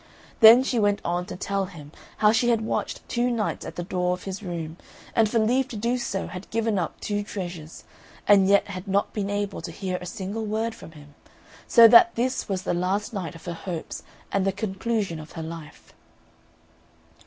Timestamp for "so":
5.99-6.25, 11.67-11.87